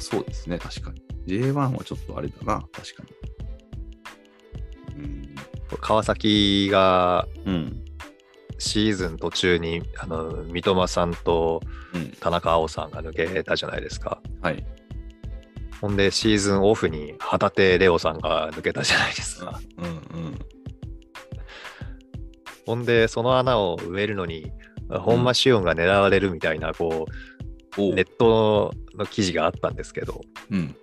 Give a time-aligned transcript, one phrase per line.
[0.00, 1.02] あ、そうですね、確かに。
[1.26, 3.02] J1 はちょっとあれだな、確か
[4.96, 5.04] に。
[5.04, 5.34] うん。
[5.80, 7.84] 川崎がうん。
[8.58, 11.60] シーズン途中にあの三笘さんと
[11.94, 12.10] うん。
[12.20, 14.20] 田中碧さんが抜けたじゃないですか。
[14.42, 14.64] はい。
[15.80, 19.60] ほんでシーズンオフに旗手レオさんが抜けたじゃないですか。
[19.78, 19.88] うんう
[20.28, 20.38] ん。
[22.66, 24.52] ほんでその穴を埋めるのに
[24.90, 27.06] 本間シオンが狙われるみたいなこおう
[27.76, 30.20] ネットの記事があったんですけど、
[30.50, 30.76] うん。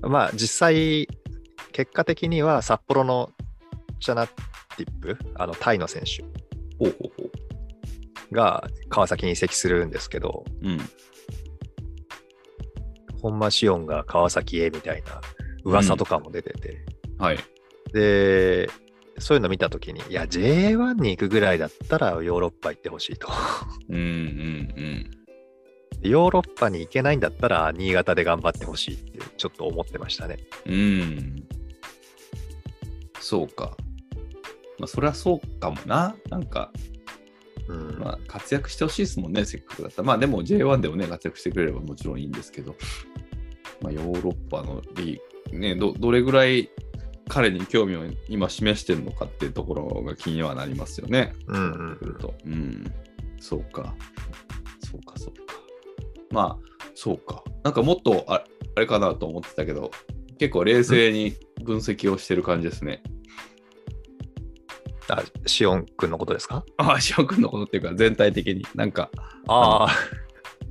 [0.00, 1.08] まあ実際
[1.72, 3.30] 結果的には札幌の
[4.00, 6.24] チャナティップあのタイの選手
[8.32, 10.68] が川崎に移籍するんですけどう。
[10.68, 10.78] うん。
[13.20, 15.20] 本間シオンが川崎へみたいな
[15.64, 16.84] 噂とかも出てて、
[17.18, 17.38] はい。
[17.92, 18.70] で
[19.18, 23.28] そういうの見たときにいや J1 に行くぐらいだったらヨーロッパ行ってほしいと
[23.88, 25.10] うんうんうん。
[26.02, 31.48] ヨーロッパに行けないんだったら新潟で頑張ってほしいってちょっと思ってましたねうん。
[33.20, 33.76] そうか。
[34.78, 36.14] まあ、そりゃそうかもな。
[36.30, 36.72] なんか、
[37.68, 40.06] うん、まあ、活躍してほしいですもんね、せっかくだったら。
[40.06, 42.76] まあ、でも J1 でもね、活躍してくれればもちろんいいんですけど、
[43.82, 46.70] まあ、ヨーロッパのリーグ、ね、どどれぐらい
[47.28, 51.32] 彼に興味を今示してるのかっていうところが気にはなりますよね。
[51.46, 52.94] うんうんそうん。
[53.40, 53.94] そうか。
[54.80, 55.42] そうか、そうか。
[56.30, 57.44] まあ、そうか。
[57.62, 59.90] なんかもっとああれかなと思ってたけど、
[60.38, 61.34] 結構冷静に
[61.64, 63.02] 分析をしてる感じですね。
[65.10, 66.64] あシオン君のことですか？
[66.76, 68.64] ああ、翔くんのことっていうか、全体的に。
[68.74, 69.10] なんか、
[69.46, 69.96] ああ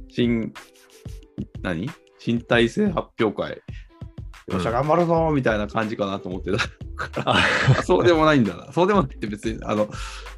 [0.10, 0.54] 新、
[1.62, 1.90] 何？
[2.20, 3.62] 新体制発表会。
[4.52, 6.58] よっしゃ、うん頑張るぞみたいな感じかなと思ってた
[6.96, 7.36] か
[7.76, 8.72] ら、 そうでもないんだな。
[8.72, 9.90] そうでもないって別に、あの、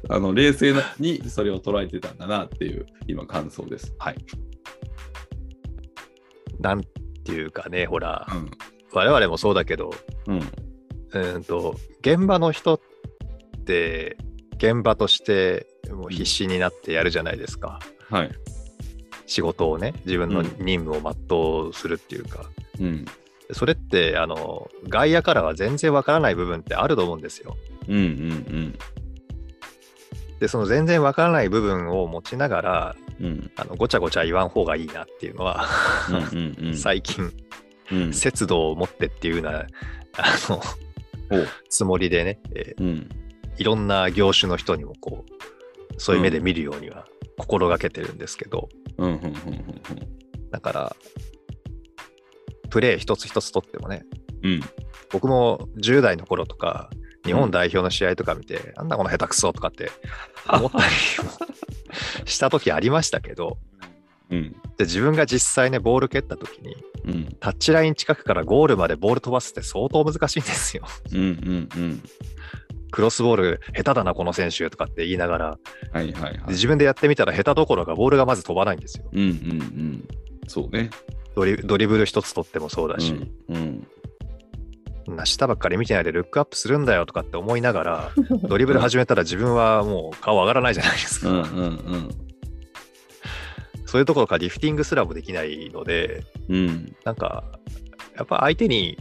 [0.08, 3.94] あの冷静にそれを捉えてたんだなっていう、今、感想です。
[3.98, 4.16] はい。
[6.60, 6.82] なん
[7.24, 8.50] ていうかねほらうん。
[8.92, 9.90] 我々もそうだけど
[10.26, 10.38] うん。
[10.38, 12.80] うーんと現場の人っ
[13.64, 14.16] て
[14.56, 18.30] 現場としてもう必死になってやるじゃないですか、はい。
[19.26, 22.44] 仕事をね自分のうん任務を全うするっていうか、
[22.78, 23.04] うん。
[23.52, 27.56] それってあの外野からは全然わからない部分ってあると思うんですよ
[27.88, 28.78] うんうん
[30.40, 33.26] でその全然わからない部分を持ちながらうん。
[33.26, 33.50] うん。
[33.56, 35.66] あのごちゃごちゃ言わん方がいいなっていうのは
[36.08, 36.74] うんうんうん。
[36.76, 37.30] 最近
[37.92, 38.12] うん。
[38.14, 39.66] 節度を持ってっていうようなあ
[40.48, 40.62] の
[41.68, 43.08] つもりでね、えーうん。
[43.58, 47.06] いろんな業種の人にもこうそういう目で見るようには
[47.36, 50.96] 心がけてるんですけど、うんうんうんうんだから
[52.70, 54.04] プレー一つ一つとってもね
[54.42, 54.50] うん。
[54.52, 54.60] うん。
[55.12, 56.90] 僕も10代の頃とか
[57.24, 59.90] 日本代表の試合とか見て、なんだこの下手くそとかって
[60.48, 60.90] 思ったりも
[62.24, 63.58] した時ありましたけど
[64.30, 64.52] うん。
[64.78, 67.36] で自分が実際ねボール蹴った時にうん。
[67.40, 70.84] タッチライン近くからゴールまでボール飛ばすって相当難しいんですよ。
[71.12, 72.02] うんうんうん。
[72.92, 75.46] クロスボール下手だなこの選手とかって言いながら
[75.92, 76.40] はいはいはいで。
[76.48, 79.04] 自分でやってみたら下手どころかボールがまず飛ばないんですよ。
[79.12, 79.32] うんうんう
[79.64, 80.08] ん。
[80.48, 80.90] そうね。
[81.40, 83.14] ドリドリブル一つ取ってもそうだし、
[83.48, 83.86] うん。
[85.08, 88.10] な下ばっかり見てないでルックアップするんだよとかって思いながら
[88.44, 91.30] ドリブル始めたら自分はもう顔上がらないじゃないですか。
[91.30, 92.10] うんうん
[93.86, 96.56] そういうところからリフティングすらもできないのでうん。
[96.56, 97.44] うんなんか
[98.16, 98.98] やっぱ相手に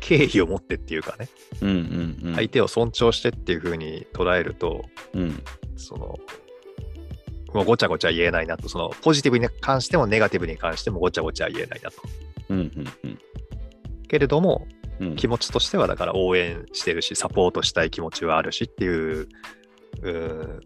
[0.00, 1.28] 敬意を持ってっていうかね、
[1.62, 2.34] うんうんうん。
[2.36, 5.42] 相手を尊重してっていう風に捉えるとうん。
[5.76, 6.18] その
[7.54, 11.96] もうごちゃごちゃ言えないなとそのポジティブに関してもネガティブに関してもごちゃごちゃ言えないなと。
[12.48, 13.18] うんうんうん
[14.08, 14.66] けれども
[14.98, 15.16] うん。
[15.16, 19.28] 気持ちとしてはだから応援してるしサポートしたい気持ちはあるしっていう
[20.02, 20.60] う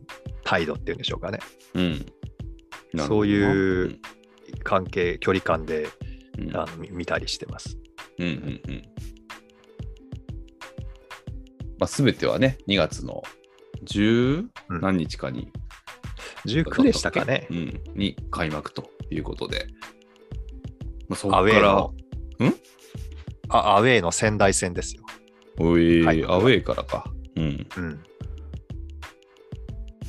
[0.45, 1.39] 態度っていうんでしょうかね
[1.75, 2.07] うん。
[3.07, 3.99] そういう
[4.63, 5.89] 関係距離感で
[6.39, 6.49] うん。
[6.49, 7.79] うんあの見見たりしてます。
[8.19, 8.83] うんうんうん。
[11.79, 13.23] まあ、すべてはね、2月の
[13.85, 15.53] 10うん何日かに、
[16.47, 17.55] 19でしたかねう。
[17.55, 19.67] ん、に開幕ということで。
[21.09, 21.95] まあ、そこかアウェーらの、
[23.49, 25.03] あアウェーの仙台戦ですよ。
[25.59, 27.11] おい、はいアウェーからか。
[27.37, 27.67] うん。
[27.77, 28.03] うん、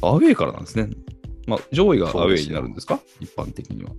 [0.02, 0.90] アウェーからなんですね。
[1.48, 3.00] まあ、上位がアウェーになるんですか？
[3.20, 3.92] 一般的には。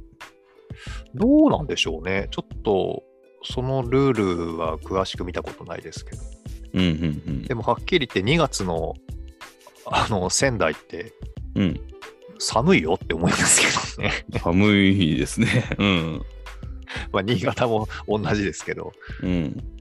[1.15, 2.29] どうなんでしょうね。
[2.31, 3.03] ちょっと
[3.45, 4.13] そのルー
[4.53, 6.23] ルは詳しく見たことないですけど。
[6.75, 6.85] うんう
[7.31, 8.95] んでもはっきり言って2月の
[9.87, 11.13] あの仙台って
[11.55, 11.63] うん。
[11.63, 11.81] うん。
[12.39, 14.13] 寒いよって思いますけどね。
[14.41, 15.65] 寒いですね。
[15.79, 16.23] うん。
[17.13, 18.93] まあ新潟も同じですけど。
[19.23, 19.76] うん。